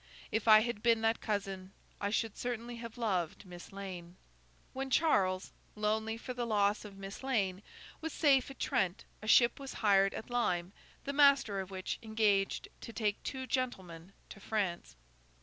[0.31, 4.15] If I had been that cousin, I should certainly have loved Miss Lane.
[4.73, 7.61] When Charles, lonely for the loss of Miss Lane,
[8.01, 12.67] was safe at Trent, a ship was hired at Lyme, the master of which engaged
[12.81, 14.95] to take two gentlemen to France.